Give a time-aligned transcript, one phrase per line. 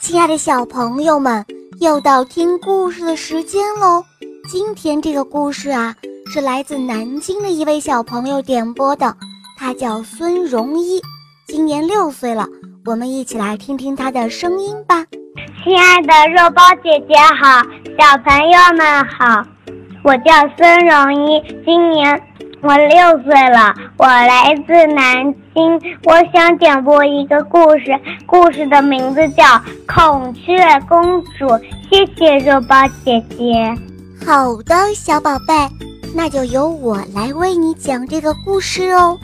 [0.00, 1.44] 亲爱的小朋友们，
[1.80, 4.04] 又到听故事的时间喽！
[4.50, 5.94] 今天这个故事啊，
[6.32, 9.16] 是来自南京的一位小朋友点播的，
[9.58, 11.00] 他叫孙荣一，
[11.46, 12.46] 今年六岁了。
[12.84, 15.04] 我们一起来听听他的声音吧。
[15.62, 17.62] 亲爱的肉包姐姐好，
[17.98, 19.44] 小朋友们好，
[20.02, 22.22] 我叫孙荣一，今年。
[22.62, 29.44] 我六岁了，我来自南京，我想点播一个故事，故事的名字叫
[29.86, 30.56] 《孔雀
[30.88, 31.46] 公主》。
[31.88, 33.76] 谢谢肉包姐姐。
[34.26, 35.54] 好的，小宝贝，
[36.14, 39.18] 那就由我来为你讲这个故事哦。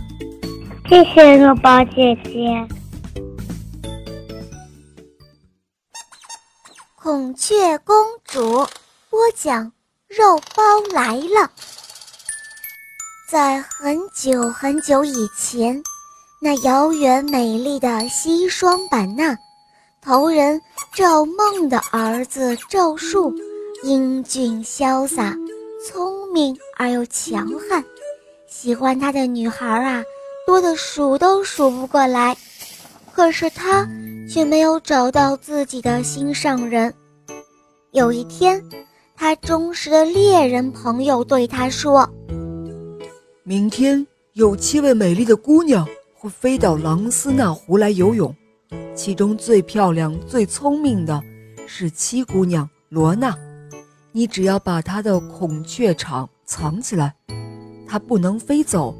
[0.88, 2.66] 谢谢肉包姐姐。
[6.94, 8.66] 孔雀公主
[9.10, 9.72] 播讲，
[10.08, 10.62] 肉包
[10.92, 11.50] 来了。
[13.32, 15.82] 在很久很久以前，
[16.38, 19.34] 那遥远美丽的西双版纳，
[20.02, 20.60] 头人
[20.94, 23.34] 赵梦的儿子赵树，
[23.84, 25.34] 英俊潇洒，
[25.88, 27.82] 聪明而又强悍，
[28.50, 30.04] 喜欢他的女孩啊，
[30.46, 32.36] 多得数都数不过来。
[33.14, 33.88] 可是他
[34.30, 36.92] 却没有找到自己的心上人。
[37.92, 38.62] 有一天，
[39.16, 42.06] 他忠实的猎人朋友对他说。
[43.44, 48.32] 明天有七位美丽的姑娘会飞到朗斯纳湖来游泳，
[48.94, 51.20] 其中最漂亮、最聪明的
[51.66, 53.36] 是七姑娘罗娜。
[54.12, 57.16] 你只要把她的孔雀场藏起来，
[57.84, 58.94] 她不能飞走，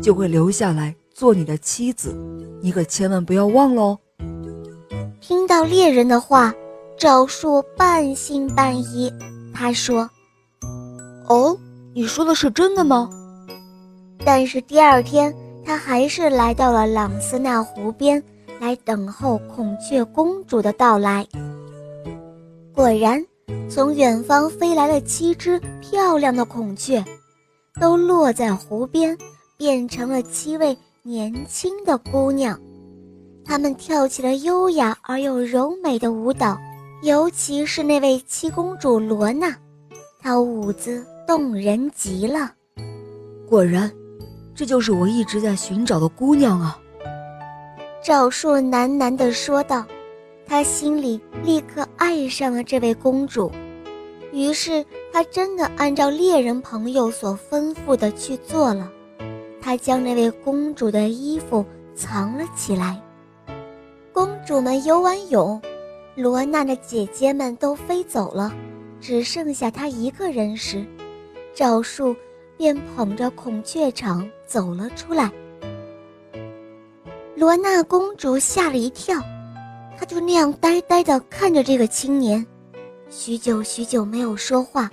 [0.00, 2.14] 就会留下来做你的妻子。
[2.62, 3.98] 你可千万不要忘了哦。
[5.20, 6.54] 听到猎人的话，
[6.96, 9.12] 赵树半信半疑。
[9.52, 10.08] 他说
[11.26, 11.58] ：“哦，
[11.92, 13.10] 你说的是真的吗？”
[14.24, 18.22] 但是第二天，他还是来到了朗斯纳湖边，
[18.60, 21.26] 来等候孔雀公主的到来。
[22.74, 23.24] 果然，
[23.68, 27.02] 从远方飞来了七只漂亮的孔雀，
[27.80, 29.16] 都落在湖边，
[29.56, 32.58] 变成了七位年轻的姑娘。
[33.44, 36.58] 她们跳起了优雅而又柔美的舞蹈，
[37.02, 39.56] 尤其是那位七公主罗娜，
[40.20, 42.52] 她舞姿动人极了。
[43.48, 43.90] 果然。
[44.60, 46.78] 这就是我一直在寻找的姑娘啊！
[48.04, 49.86] 赵树喃喃地说道，
[50.46, 53.50] 他心里立刻爱上了这位公主。
[54.32, 54.84] 于是
[55.14, 58.92] 他真的按照猎人朋友所吩咐的去做了。
[59.62, 63.00] 他将那位公主的衣服藏了起来。
[64.12, 65.58] 公主们游完泳，
[66.14, 68.52] 罗娜的姐姐们都飞走了，
[69.00, 70.84] 只剩下她一个人时，
[71.54, 72.14] 赵树。
[72.60, 75.32] 便捧着孔雀场走了出来。
[77.34, 79.18] 罗娜公主吓了一跳，
[79.98, 82.46] 她就那样呆呆地看着这个青年，
[83.08, 84.90] 许久许久没有说话，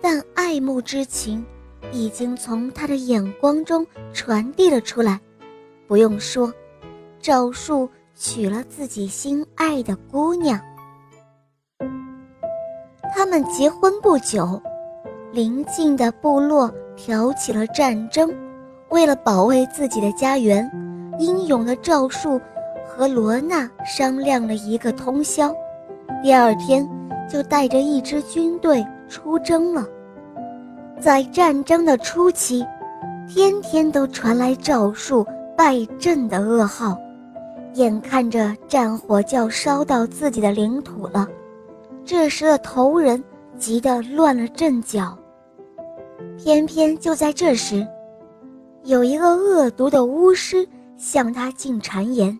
[0.00, 1.46] 但爱慕之情
[1.92, 5.20] 已经从他的眼光中传递了出来。
[5.86, 6.52] 不用说，
[7.20, 10.60] 赵树娶了自己心爱的姑娘。
[13.14, 14.60] 他们结婚不久。
[15.32, 18.32] 邻近的部落挑起了战争，
[18.90, 20.70] 为了保卫自己的家园，
[21.18, 22.40] 英勇的赵树
[22.86, 25.54] 和罗娜商量了一个通宵，
[26.22, 26.88] 第二天
[27.28, 29.86] 就带着一支军队出征了。
[30.98, 32.64] 在战争的初期，
[33.28, 36.98] 天天都传来赵树败阵的噩耗，
[37.74, 41.28] 眼看着战火就要烧到自己的领土了，
[42.04, 43.22] 这时的头人
[43.58, 45.16] 急得乱了阵脚。
[46.38, 47.86] 偏偏就在这时，
[48.84, 52.38] 有一个恶毒的巫师向他进谗言。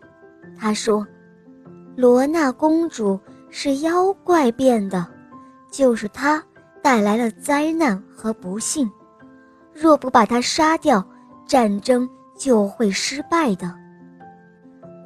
[0.59, 1.07] 他说
[1.97, 3.19] ：“罗娜公主
[3.51, 5.07] 是妖怪变的，
[5.71, 6.43] 就是她
[6.83, 8.91] 带来了灾难和不幸。
[9.73, 11.05] 若不把她杀掉，
[11.47, 13.75] 战争就会失败的。”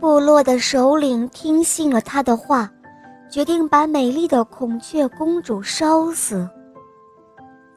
[0.00, 2.70] 部落的首领听信了他的话，
[3.30, 6.48] 决定把美丽的孔雀公主烧死。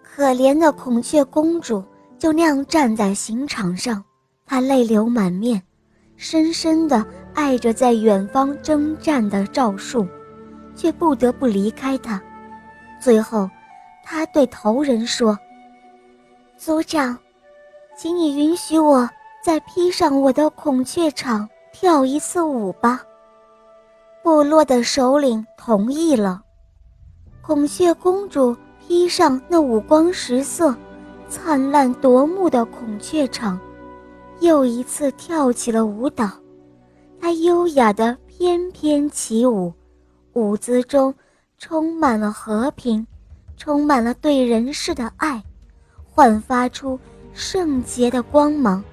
[0.01, 1.83] 可怜的孔雀公主
[2.17, 4.03] 就那样站在刑场上，
[4.45, 5.61] 她泪流满面，
[6.17, 10.07] 深深地爱着在远方征战的赵树，
[10.75, 12.21] 却不得不离开他。
[12.99, 13.49] 最后，
[14.03, 15.37] 他对头人说
[16.57, 17.17] ：“族长，
[17.97, 19.07] 请你允许我
[19.43, 23.01] 再披上我的孔雀氅跳一次舞吧。”
[24.23, 26.41] 部落的首领同意了。
[27.41, 28.55] 孔雀公主。
[28.85, 30.75] 披上那五光十色、
[31.29, 33.57] 灿烂夺目的孔雀氅，
[34.41, 36.29] 又一次跳起了舞蹈。
[37.17, 39.73] 她优雅的翩翩起舞，
[40.33, 41.15] 舞姿中
[41.57, 43.07] 充满了和平，
[43.55, 45.41] 充满了对人世的爱，
[46.11, 46.99] 焕发出
[47.31, 48.83] 圣洁的光芒，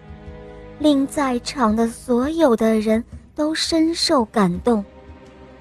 [0.79, 3.05] 令在场的所有的人
[3.35, 4.85] 都深受感动。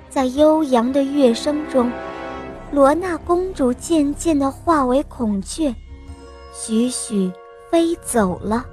[0.09, 1.91] 在悠扬的乐声中，
[2.71, 5.73] 罗娜公主渐渐地化为孔雀，
[6.51, 7.31] 徐徐
[7.69, 8.65] 飞走了。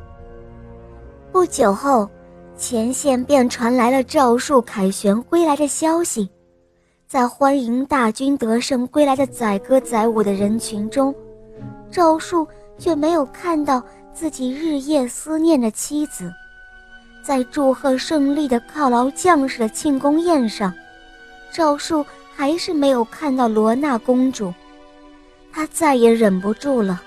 [1.30, 2.08] 不久后，
[2.56, 6.28] 前线便传来了赵树凯旋归来的消息。
[7.06, 11.14] 在欢迎大军得胜归来的载歌载舞的人群中，
[11.90, 12.48] 赵树
[12.78, 13.82] 却没有看到
[14.14, 16.32] 自己日夜思念的妻子。
[17.22, 20.72] 在祝贺胜利的犒劳将士的庆功宴上。
[21.52, 22.04] 赵树
[22.34, 24.52] 还是没有看到罗娜公主，
[25.52, 27.02] 他再也忍不住了。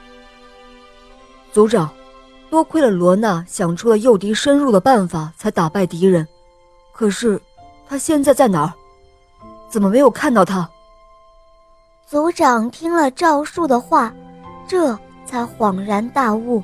[1.52, 1.90] 族长，
[2.50, 6.28] 多亏了罗娜想出了诱敌深入的办法，才打败敌人。
[6.92, 7.40] 可是，
[7.88, 8.74] 他现在在哪儿？
[9.70, 10.68] 怎么没有看到他？
[12.08, 14.12] 族长听了赵树的话，
[14.68, 16.64] 这才恍然大悟，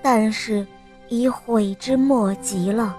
[0.00, 0.64] 但是
[1.08, 2.96] 已悔之莫及了。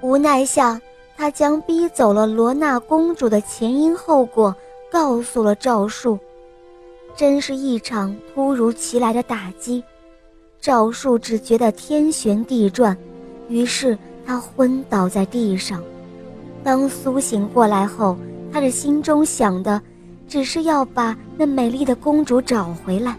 [0.00, 0.80] 无奈下。
[1.16, 4.54] 他将逼走了罗娜公主的前因后果
[4.92, 6.18] 告诉了赵树，
[7.16, 9.82] 真是一场突如其来的打击。
[10.60, 12.96] 赵树只觉得天旋地转，
[13.48, 13.96] 于是
[14.26, 15.82] 他昏倒在地上。
[16.62, 18.16] 当苏醒过来后，
[18.52, 19.80] 他的心中想的
[20.28, 23.16] 只是要把那美丽的公主找回来。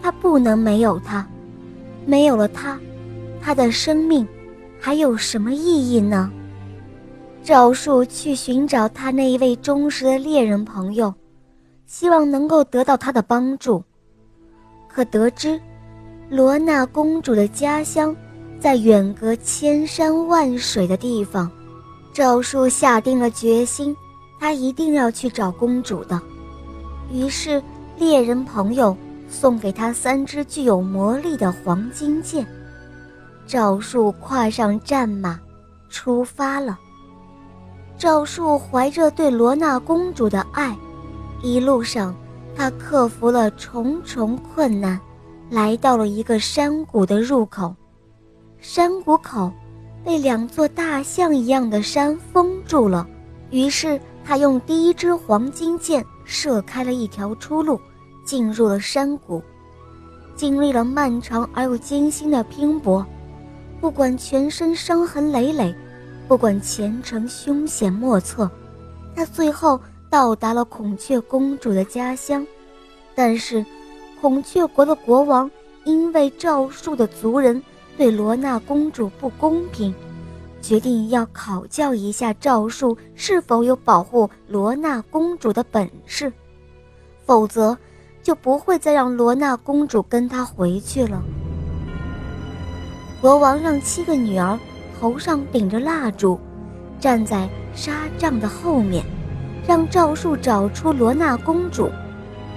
[0.00, 1.24] 他不能没有她，
[2.06, 2.80] 没有了她，
[3.40, 4.26] 他的生命
[4.80, 6.30] 还有什么意义呢？
[7.44, 11.12] 赵树去寻找他那一位忠实的猎人朋友，
[11.86, 13.82] 希望能够得到他的帮助。
[14.88, 15.60] 可得知，
[16.30, 18.14] 罗娜公主的家乡
[18.60, 21.50] 在远隔千山万水的地方，
[22.12, 23.96] 赵树下定了决心，
[24.38, 26.20] 他一定要去找公主的。
[27.10, 27.60] 于是，
[27.98, 28.96] 猎人朋友
[29.28, 32.46] 送给他三支具有魔力的黄金剑。
[33.48, 35.40] 赵树跨上战马，
[35.88, 36.78] 出发了。
[38.02, 40.76] 赵树怀着对罗娜公主的爱，
[41.40, 42.12] 一路上，
[42.56, 45.00] 他克服了重重困难，
[45.48, 47.72] 来到了一个山谷的入口。
[48.58, 49.52] 山谷口
[50.04, 53.06] 被两座大象一样的山封住了，
[53.52, 57.80] 于是他用第一支黄金箭射开了一条出路，
[58.24, 59.40] 进入了山谷。
[60.34, 63.06] 经历了漫长而又艰辛的拼搏，
[63.80, 65.72] 不管全身伤痕累累。
[66.32, 68.50] 不管前程凶险莫测，
[69.14, 72.46] 他最后到达了孔雀公主的家乡。
[73.14, 73.62] 但是，
[74.18, 75.50] 孔雀国的国王
[75.84, 77.62] 因为赵树的族人
[77.98, 79.94] 对罗娜公主不公平，
[80.62, 86.32] 决定要考教一下赵树是否有保护罗娜公主的本事，
[87.26, 87.76] 否则
[88.22, 91.22] 就不会再让罗娜公主跟他回去了。
[93.20, 94.58] 国王让七个女儿。
[95.02, 96.38] 头上顶着蜡烛，
[97.00, 99.04] 站在纱帐的后面，
[99.66, 101.90] 让赵树找出罗娜公主，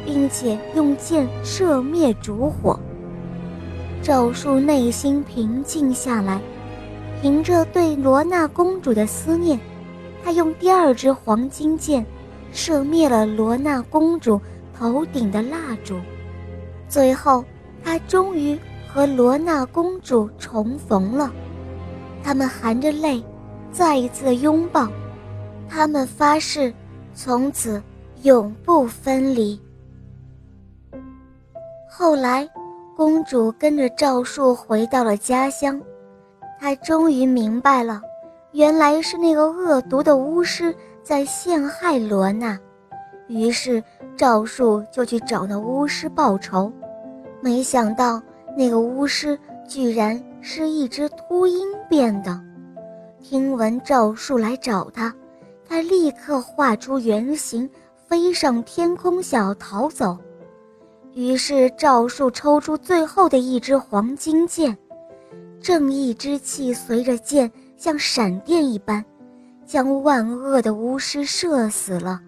[0.06, 2.80] 并且用剑射灭烛火。
[4.04, 6.40] 赵树内心平静下来，
[7.20, 9.60] 凭着对罗娜公主的思念，
[10.24, 12.06] 他用第二支黄金箭
[12.52, 14.40] 射灭了罗娜公主
[14.78, 15.96] 头顶的蜡烛。
[16.88, 17.44] 最后，
[17.84, 18.56] 他终于
[18.88, 21.34] 和罗娜公主重逢了。
[22.26, 23.24] 他们含着泪，
[23.72, 24.88] 再一次拥抱，
[25.70, 26.74] 他们发誓，
[27.14, 27.80] 从此
[28.24, 29.62] 永不分离。
[31.88, 32.50] 后来，
[32.98, 35.80] 公主跟着赵树回到了家乡，
[36.60, 38.02] 她终于明白了，
[38.54, 42.60] 原来是那个恶毒的巫师在陷害罗娜，
[43.28, 43.84] 于是
[44.18, 46.74] 赵树就去找那巫师报仇，
[47.40, 48.20] 没想到
[48.58, 50.20] 那个巫师居然。
[50.48, 52.40] 是一只秃鹰变的。
[53.22, 55.14] 听闻赵树来找他，
[55.68, 57.70] 他立刻画出原形，
[58.08, 60.18] 飞上天空，想要逃走。
[61.14, 64.78] 于是赵树抽出最后的一支黄金箭，
[65.62, 69.04] 正义之气随着箭像闪电一般，
[69.66, 72.22] 将万恶的巫师射死了。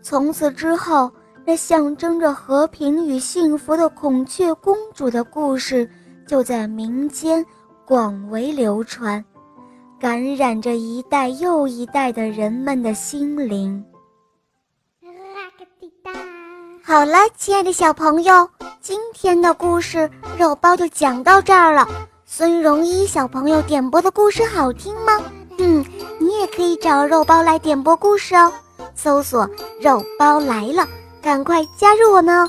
[0.00, 1.10] 从此之后，
[1.44, 5.88] 那象征着和平与幸福的孔雀公主的故事。
[6.24, 7.44] 就在民间
[7.84, 9.22] 广为流传，
[9.98, 13.84] 感染着一代又一代的人们的心灵。
[16.84, 18.48] 好了，亲爱的小朋友，
[18.80, 20.08] 今天的故事
[20.38, 21.86] 肉包就讲到这儿了。
[22.24, 25.20] 孙荣一小朋友点播的故事好听吗？
[25.58, 25.84] 嗯，
[26.20, 28.52] 你也可以找肉包来点播故事哦。
[28.94, 29.48] 搜索
[29.82, 30.86] “肉包来了”，
[31.20, 32.48] 赶快加入我们哦！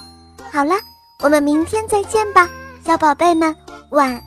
[0.51, 0.75] 好了，
[1.21, 2.47] 我们明天再见吧，
[2.85, 3.55] 小宝贝们，
[3.89, 4.21] 晚。